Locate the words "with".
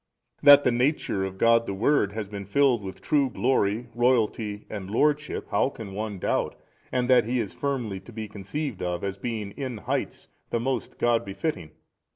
2.81-3.01